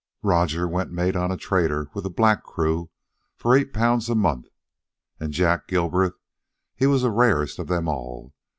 [0.23, 2.89] Roger went mate on a trader with a black crew,
[3.37, 4.47] for eight pounds a month.
[5.19, 6.13] And Jack Gilbraith
[6.75, 8.33] he was the rarest of them all.